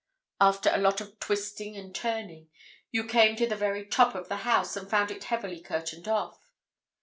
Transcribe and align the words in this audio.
After 0.39 0.71
a 0.73 0.79
lot 0.79 0.99
of 0.99 1.19
twisting 1.19 1.75
and 1.77 1.93
turning 1.93 2.49
you 2.89 3.03
came 3.03 3.35
to 3.35 3.45
the 3.45 3.55
very 3.55 3.85
top 3.85 4.15
of 4.15 4.29
the 4.29 4.37
house 4.37 4.75
and 4.75 4.89
found 4.89 5.11
it 5.11 5.25
heavily 5.25 5.59
curtained 5.61 6.07
off. 6.07 6.47